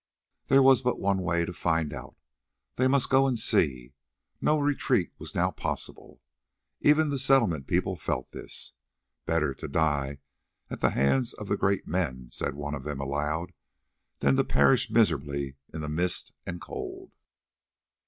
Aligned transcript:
There 0.47 0.63
was 0.63 0.81
but 0.81 0.99
one 0.99 1.21
way 1.21 1.45
to 1.45 1.53
find 1.53 1.93
out—they 1.93 2.87
must 2.87 3.11
go 3.11 3.27
and 3.27 3.37
see; 3.37 3.93
no 4.41 4.57
retreat 4.57 5.11
was 5.19 5.35
now 5.35 5.51
possible. 5.51 6.23
Even 6.79 7.09
the 7.09 7.19
Settlement 7.19 7.67
people 7.67 7.95
felt 7.95 8.31
this. 8.31 8.73
"Better 9.27 9.53
to 9.53 9.67
die 9.67 10.17
at 10.71 10.79
the 10.79 10.89
hands 10.89 11.33
of 11.35 11.49
the 11.49 11.55
Great 11.55 11.85
Men," 11.85 12.29
said 12.31 12.55
one 12.55 12.73
of 12.73 12.83
them 12.83 12.99
aloud, 12.99 13.53
"than 14.21 14.35
to 14.37 14.43
perish 14.43 14.89
miserably 14.89 15.57
in 15.71 15.81
the 15.81 15.87
mist 15.87 16.31
and 16.47 16.59
cold." 16.59 17.11